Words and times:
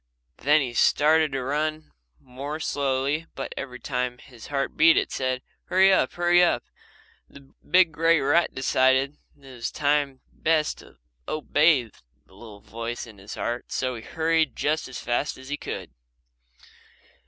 Then 0.37 0.61
he 0.61 0.73
started 0.73 1.31
to 1.33 1.43
run 1.43 1.91
more 2.19 2.59
slowly 2.59 3.27
but 3.35 3.53
every 3.55 3.79
time 3.79 4.17
his 4.17 4.47
heart 4.47 4.75
beat 4.75 4.97
it 4.97 5.11
said, 5.11 5.43
"Hurry 5.65 5.93
up! 5.93 6.13
Hurry 6.13 6.43
up!" 6.43 6.63
The 7.29 7.53
big 7.69 7.91
grey 7.91 8.19
rat 8.19 8.51
decided 8.55 9.19
that 9.35 9.47
it 9.47 9.53
was 9.53 10.17
best 10.33 10.79
to 10.79 10.97
obey 11.27 11.83
the 12.25 12.33
little 12.33 12.61
voice 12.61 13.05
in 13.05 13.19
his 13.19 13.35
heart 13.35 13.71
so 13.71 13.93
he 13.93 14.01
hurried 14.01 14.55
just 14.55 14.87
as 14.87 14.97
fast 14.99 15.37
as 15.37 15.49
he 15.49 15.57
could. 15.57 15.91